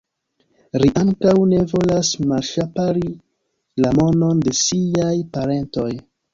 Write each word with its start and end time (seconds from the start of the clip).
Ri 0.83 0.87
ankaŭ 1.01 1.33
ne 1.51 1.59
volas 1.73 2.09
malŝpari 2.31 3.05
la 3.85 3.95
monon 4.01 4.43
de 4.49 4.59
siaj 4.65 5.15
parentoj. 5.39 5.91